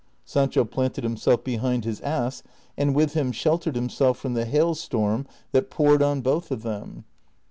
[0.25, 2.41] Sancho planted himself behind his ass,
[2.75, 7.05] and with him sheltered him self from the hailstorm that poured on both of them.